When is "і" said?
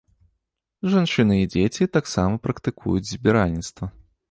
1.41-1.49